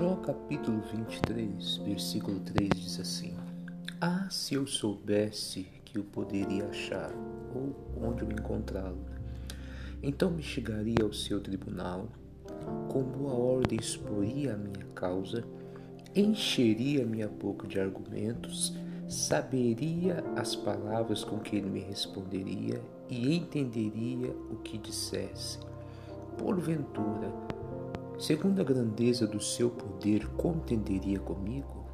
Jó 0.00 0.16
capítulo 0.16 0.80
23, 0.94 1.76
versículo 1.84 2.40
3 2.40 2.70
diz 2.74 2.98
assim: 3.00 3.34
Ah, 4.00 4.26
se 4.30 4.54
eu 4.54 4.66
soubesse 4.66 5.64
que 5.84 5.98
o 5.98 6.04
poderia 6.04 6.64
achar, 6.68 7.12
ou 7.54 7.76
onde 8.02 8.24
me 8.24 8.32
encontrá-lo, 8.32 9.04
então 10.02 10.30
me 10.30 10.42
chegaria 10.42 11.02
ao 11.02 11.12
seu 11.12 11.38
tribunal, 11.38 12.08
com 12.88 13.02
boa 13.02 13.34
ordem 13.34 13.78
exporia 13.78 14.54
a 14.54 14.56
minha 14.56 14.86
causa, 14.94 15.44
encheria 16.16 17.04
minha 17.04 17.28
boca 17.28 17.68
de 17.68 17.78
argumentos, 17.78 18.74
saberia 19.06 20.24
as 20.34 20.56
palavras 20.56 21.22
com 21.22 21.38
que 21.38 21.56
ele 21.56 21.68
me 21.68 21.80
responderia 21.80 22.80
e 23.10 23.36
entenderia 23.36 24.30
o 24.50 24.56
que 24.64 24.78
dissesse. 24.78 25.58
Porventura, 26.38 27.49
segundo 28.20 28.60
a 28.60 28.64
grandeza 28.64 29.26
do 29.26 29.40
seu 29.40 29.70
poder, 29.70 30.26
contenderia 30.36 31.18
comigo? 31.18 31.86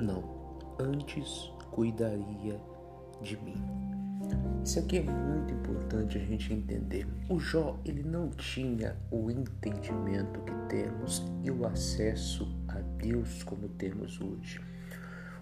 Não, 0.00 0.58
antes 0.80 1.52
cuidaria 1.70 2.58
de 3.22 3.36
mim. 3.42 3.62
Isso 4.64 4.78
aqui 4.78 4.98
é 4.98 5.02
muito 5.02 5.52
importante 5.52 6.16
a 6.16 6.20
gente 6.20 6.52
entender. 6.52 7.06
O 7.28 7.38
Jó, 7.38 7.78
ele 7.84 8.02
não 8.02 8.30
tinha 8.30 8.96
o 9.10 9.30
entendimento 9.30 10.40
que 10.40 10.54
temos 10.68 11.22
e 11.44 11.50
o 11.50 11.66
acesso 11.66 12.48
a 12.68 12.80
Deus 12.80 13.42
como 13.42 13.68
temos 13.68 14.20
hoje. 14.20 14.60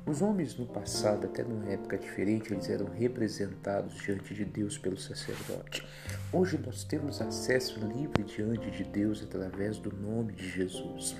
Os 0.06 0.22
homens 0.22 0.56
no 0.56 0.66
passado, 0.66 1.26
até 1.26 1.42
numa 1.42 1.68
época 1.68 1.98
diferente, 1.98 2.52
eles 2.52 2.70
eram 2.70 2.86
representados 2.86 3.92
diante 3.96 4.32
de 4.34 4.44
Deus 4.44 4.78
pelo 4.78 4.96
sacerdote. 4.96 5.84
Hoje 6.32 6.56
nós 6.64 6.84
temos 6.84 7.20
acesso 7.20 7.80
livre 7.80 8.22
diante 8.22 8.70
de 8.70 8.84
Deus 8.84 9.20
através 9.20 9.78
do 9.78 9.92
nome 9.92 10.32
de 10.32 10.48
Jesus. 10.48 11.16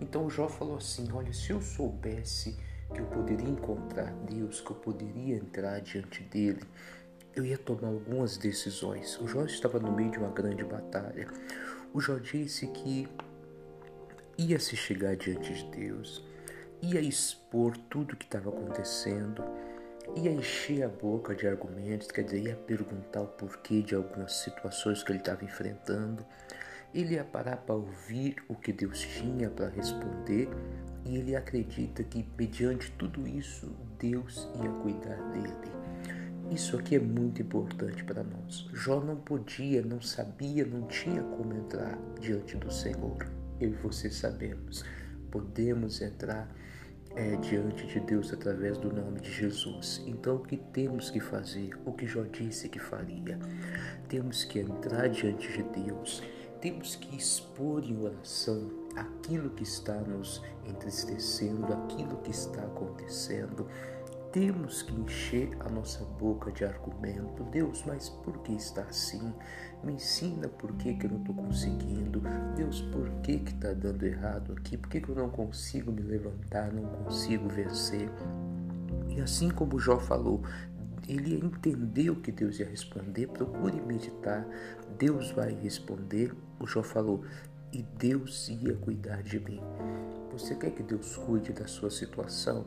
Então 0.00 0.30
Jó 0.30 0.48
falou 0.48 0.78
assim: 0.78 1.06
Olha, 1.12 1.30
se 1.34 1.50
eu 1.50 1.60
soubesse 1.60 2.56
que 2.94 3.00
eu 3.02 3.04
poderia 3.08 3.46
encontrar 3.46 4.10
Deus, 4.30 4.62
que 4.62 4.70
eu 4.70 4.76
poderia 4.76 5.36
entrar 5.36 5.78
diante 5.82 6.22
dele, 6.22 6.62
eu 7.36 7.44
ia 7.44 7.58
tomar 7.58 7.88
algumas 7.88 8.38
decisões. 8.38 9.20
O 9.20 9.28
Jó 9.28 9.44
estava 9.44 9.78
no 9.78 9.92
meio 9.92 10.12
de 10.12 10.18
uma 10.18 10.30
grande 10.30 10.64
batalha. 10.64 11.28
O 11.92 12.00
Jó 12.00 12.16
disse 12.16 12.68
que 12.68 13.06
ia 14.38 14.58
se 14.58 14.76
chegar 14.76 15.14
diante 15.14 15.52
de 15.52 15.64
Deus 15.70 16.24
ia 16.82 17.00
expor 17.00 17.76
tudo 17.76 18.14
o 18.14 18.16
que 18.16 18.24
estava 18.24 18.48
acontecendo, 18.50 19.44
ia 20.16 20.30
encher 20.30 20.82
a 20.82 20.88
boca 20.88 21.34
de 21.34 21.46
argumentos, 21.46 22.10
quer 22.10 22.24
dizer, 22.24 22.42
ia 22.42 22.56
perguntar 22.56 23.22
o 23.22 23.26
porquê 23.26 23.82
de 23.82 23.94
algumas 23.94 24.32
situações 24.36 25.02
que 25.02 25.12
ele 25.12 25.18
estava 25.18 25.44
enfrentando. 25.44 26.24
Ele 26.92 27.14
ia 27.14 27.24
parar 27.24 27.58
para 27.58 27.76
ouvir 27.76 28.36
o 28.48 28.54
que 28.54 28.72
Deus 28.72 29.00
tinha 29.00 29.48
para 29.48 29.68
responder 29.68 30.48
e 31.04 31.16
ele 31.16 31.36
acredita 31.36 32.02
que, 32.02 32.26
mediante 32.36 32.90
tudo 32.92 33.26
isso, 33.28 33.70
Deus 33.98 34.48
ia 34.60 34.70
cuidar 34.82 35.16
dele. 35.30 35.70
Isso 36.50 36.76
aqui 36.76 36.96
é 36.96 36.98
muito 36.98 37.40
importante 37.40 38.02
para 38.02 38.24
nós. 38.24 38.68
Jó 38.72 39.00
não 39.00 39.16
podia, 39.16 39.82
não 39.82 40.00
sabia, 40.00 40.64
não 40.64 40.88
tinha 40.88 41.22
como 41.22 41.54
entrar 41.54 41.96
diante 42.20 42.56
do 42.56 42.72
Senhor. 42.72 43.24
Eu 43.60 43.70
e 43.70 43.74
você 43.74 44.10
sabemos 44.10 44.84
podemos 45.30 46.00
entrar 46.02 46.48
é, 47.14 47.36
diante 47.36 47.86
de 47.86 48.00
Deus 48.00 48.32
através 48.32 48.78
do 48.78 48.92
nome 48.92 49.20
de 49.20 49.30
Jesus. 49.30 50.02
Então, 50.06 50.36
o 50.36 50.40
que 50.40 50.56
temos 50.56 51.10
que 51.10 51.20
fazer? 51.20 51.70
O 51.84 51.92
que 51.92 52.06
Jó 52.06 52.22
disse 52.22 52.68
que 52.68 52.78
faria? 52.78 53.38
Temos 54.08 54.44
que 54.44 54.60
entrar 54.60 55.08
diante 55.08 55.48
de 55.52 55.62
Deus, 55.84 56.22
temos 56.60 56.96
que 56.96 57.16
expor 57.16 57.84
em 57.84 57.98
oração 58.02 58.70
aquilo 58.96 59.50
que 59.50 59.62
está 59.62 59.94
nos 60.00 60.42
entristecendo, 60.68 61.72
aquilo 61.72 62.16
que 62.18 62.30
está 62.30 62.62
acontecendo 62.62 63.66
temos 64.32 64.82
que 64.82 64.94
encher 64.94 65.50
a 65.58 65.68
nossa 65.68 66.04
boca 66.04 66.52
de 66.52 66.64
argumento. 66.64 67.42
Deus, 67.44 67.82
mas 67.84 68.08
por 68.08 68.38
que 68.38 68.52
está 68.52 68.82
assim? 68.82 69.34
Me 69.82 69.94
ensina 69.94 70.48
por 70.48 70.72
que, 70.74 70.94
que 70.94 71.06
eu 71.06 71.10
não 71.10 71.18
estou 71.18 71.34
conseguindo. 71.34 72.22
Deus, 72.54 72.80
por 72.80 73.09
que 73.38 73.52
está 73.52 73.72
dando 73.72 74.04
errado 74.04 74.52
aqui? 74.52 74.76
Por 74.76 74.88
que, 74.88 75.00
que 75.00 75.08
eu 75.08 75.14
não 75.14 75.30
consigo 75.30 75.92
me 75.92 76.02
levantar, 76.02 76.72
não 76.72 76.84
consigo 76.84 77.48
vencer? 77.48 78.10
E 79.08 79.20
assim 79.20 79.50
como 79.50 79.78
Jó 79.78 79.98
falou, 79.98 80.42
ele 81.08 81.36
entendeu 81.36 82.16
que 82.16 82.32
Deus 82.32 82.58
ia 82.58 82.66
responder, 82.68 83.28
procure 83.28 83.80
meditar, 83.80 84.46
Deus 84.98 85.30
vai 85.30 85.52
responder. 85.52 86.34
O 86.58 86.66
Jó 86.66 86.82
falou, 86.82 87.24
e 87.72 87.82
Deus 87.98 88.48
ia 88.48 88.74
cuidar 88.74 89.22
de 89.22 89.38
mim. 89.38 89.60
Você 90.32 90.54
quer 90.54 90.70
que 90.70 90.82
Deus 90.82 91.16
cuide 91.16 91.52
da 91.52 91.66
sua 91.66 91.90
situação? 91.90 92.66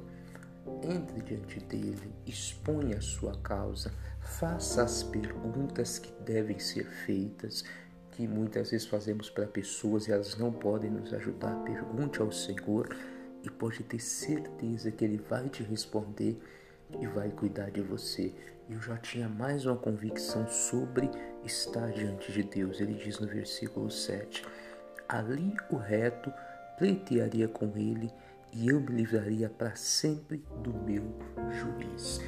entre 0.82 1.22
diante 1.22 1.60
dele, 1.60 2.14
exponha 2.26 2.98
a 2.98 3.02
sua 3.02 3.36
causa, 3.38 3.92
faça 4.20 4.84
as 4.84 5.04
perguntas 5.04 6.00
que 6.00 6.12
devem 6.24 6.60
ser 6.60 6.86
feitas, 6.86 7.64
que 8.16 8.28
muitas 8.28 8.72
vezes 8.72 8.86
fazemos 8.86 9.30
para 9.30 9.48
pessoas 9.48 10.08
e 10.08 10.12
elas 10.12 10.38
não 10.38 10.52
podem 10.52 10.90
nos 10.90 11.14
ajudar. 11.14 11.56
Pergunte 11.64 12.22
ao 12.22 12.32
Senhor 12.32 12.96
e 13.44 13.50
pode 13.50 13.84
ter 13.84 14.00
certeza 14.00 14.92
que 14.92 15.04
Ele 15.04 15.18
vai 15.18 15.50
te 15.50 15.64
responder 15.64 16.40
e 17.00 17.08
vai 17.08 17.30
cuidar 17.30 17.72
de 17.72 17.82
você. 17.82 18.34
Eu 18.70 18.80
já 18.80 18.98
tinha 18.98 19.28
mais 19.28 19.66
uma 19.66 19.76
convicção 19.76 20.48
sobre 20.48 21.10
estar 21.44 21.92
diante 21.92 22.32
de 22.32 22.44
Deus. 22.44 22.80
Ele 22.80 22.94
diz 22.94 23.20
no 23.20 23.28
versículo 23.28 23.90
7: 23.90 24.46
Ali 25.10 25.56
o 25.70 25.76
reto 25.76 26.32
pleitearia 26.78 27.48
com 27.48 27.76
ele 27.76 28.12
e 28.52 28.70
eu 28.70 28.80
me 28.80 28.92
livraria 28.92 29.50
para 29.50 29.76
sempre 29.76 30.44
do 30.62 30.74
meu 30.74 31.04
juiz. 31.52 32.22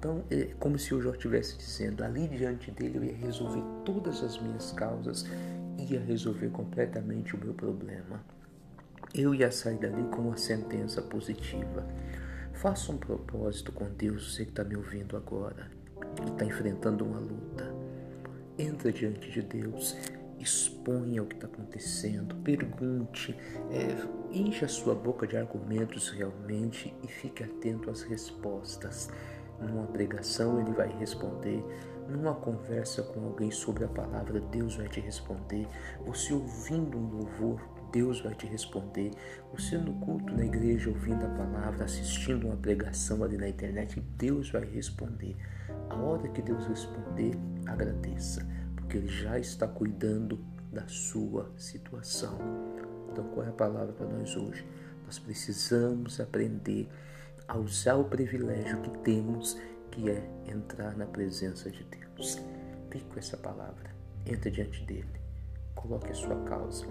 Então, 0.00 0.24
é 0.30 0.54
como 0.58 0.78
se 0.78 0.92
eu 0.92 1.02
já 1.02 1.10
estivesse 1.10 1.58
dizendo, 1.58 2.02
ali 2.02 2.26
diante 2.26 2.70
dele 2.70 2.96
eu 2.96 3.04
ia 3.04 3.16
resolver 3.16 3.62
todas 3.84 4.22
as 4.24 4.40
minhas 4.40 4.72
causas, 4.72 5.26
ia 5.76 6.00
resolver 6.00 6.48
completamente 6.48 7.36
o 7.36 7.38
meu 7.38 7.52
problema. 7.52 8.24
Eu 9.12 9.34
ia 9.34 9.50
sair 9.50 9.76
dali 9.76 10.02
com 10.04 10.22
uma 10.22 10.38
sentença 10.38 11.02
positiva. 11.02 11.86
Faça 12.54 12.90
um 12.90 12.96
propósito 12.96 13.72
com 13.72 13.90
Deus, 13.90 14.32
você 14.32 14.46
que 14.46 14.52
está 14.52 14.64
me 14.64 14.74
ouvindo 14.74 15.18
agora, 15.18 15.70
que 16.16 16.30
está 16.30 16.46
enfrentando 16.46 17.04
uma 17.04 17.18
luta. 17.18 17.70
Entra 18.56 18.90
diante 18.90 19.30
de 19.30 19.42
Deus 19.42 19.98
exponha 20.40 21.22
o 21.22 21.26
que 21.26 21.34
está 21.34 21.46
acontecendo, 21.46 22.34
pergunte, 22.36 23.36
é, 23.70 23.94
enche 24.32 24.64
a 24.64 24.68
sua 24.68 24.94
boca 24.94 25.26
de 25.26 25.36
argumentos 25.36 26.08
realmente 26.08 26.94
e 27.02 27.06
fique 27.06 27.44
atento 27.44 27.90
às 27.90 28.00
respostas. 28.00 29.10
Numa 29.60 29.86
pregação 29.86 30.60
ele 30.60 30.72
vai 30.72 30.88
responder, 30.98 31.62
numa 32.08 32.34
conversa 32.34 33.02
com 33.02 33.24
alguém 33.24 33.50
sobre 33.50 33.84
a 33.84 33.88
palavra, 33.88 34.40
Deus 34.40 34.76
vai 34.76 34.88
te 34.88 35.00
responder. 35.00 35.66
Você 36.06 36.32
ouvindo 36.32 36.98
um 36.98 37.10
louvor, 37.10 37.60
Deus 37.92 38.20
vai 38.20 38.34
te 38.34 38.46
responder. 38.46 39.10
Você 39.52 39.76
no 39.76 39.94
culto 40.00 40.32
na 40.34 40.44
igreja 40.44 40.88
ouvindo 40.88 41.24
a 41.24 41.28
palavra, 41.28 41.84
assistindo 41.84 42.46
uma 42.46 42.56
pregação 42.56 43.22
ali 43.22 43.36
na 43.36 43.48
internet, 43.48 44.00
Deus 44.16 44.50
vai 44.50 44.64
responder. 44.64 45.36
A 45.88 45.96
hora 45.96 46.28
que 46.28 46.40
Deus 46.40 46.66
responder, 46.66 47.36
agradeça 47.66 48.46
porque 48.90 48.96
Ele 48.96 49.08
já 49.08 49.38
está 49.38 49.68
cuidando 49.68 50.44
da 50.72 50.86
sua 50.88 51.52
situação. 51.56 52.38
Então, 53.12 53.24
qual 53.28 53.46
é 53.46 53.48
a 53.48 53.52
palavra 53.52 53.92
para 53.92 54.06
nós 54.06 54.36
hoje? 54.36 54.66
Nós 55.04 55.18
precisamos 55.18 56.20
aprender 56.20 56.88
a 56.88 57.19
usar 57.58 57.96
o 57.96 58.04
privilégio 58.04 58.80
que 58.82 58.90
temos, 58.98 59.58
que 59.90 60.10
é 60.10 60.22
entrar 60.46 60.96
na 60.96 61.06
presença 61.06 61.70
de 61.70 61.84
Deus. 61.84 62.38
Fique 62.90 63.04
com 63.06 63.18
essa 63.18 63.36
palavra, 63.36 63.90
entre 64.26 64.50
diante 64.50 64.84
dele, 64.84 65.20
coloque 65.74 66.10
a 66.10 66.14
sua 66.14 66.36
causa, 66.44 66.86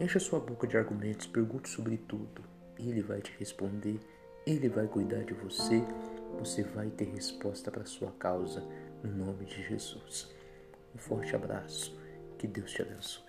encha 0.00 0.18
a 0.18 0.20
sua 0.20 0.40
boca 0.40 0.66
de 0.66 0.76
argumentos, 0.76 1.26
pergunte 1.26 1.68
sobre 1.68 1.96
tudo. 1.96 2.42
Ele 2.78 3.02
vai 3.02 3.20
te 3.20 3.32
responder, 3.38 4.00
ele 4.46 4.68
vai 4.68 4.86
cuidar 4.86 5.24
de 5.24 5.32
você, 5.34 5.82
você 6.38 6.62
vai 6.62 6.90
ter 6.90 7.04
resposta 7.04 7.70
para 7.70 7.82
a 7.82 7.86
sua 7.86 8.10
causa, 8.12 8.62
no 9.02 9.26
nome 9.26 9.46
de 9.46 9.66
Jesus. 9.68 10.34
Um 10.94 10.98
forte 10.98 11.34
abraço. 11.34 11.96
Que 12.38 12.46
Deus 12.46 12.72
te 12.72 12.82
abençoe. 12.82 13.24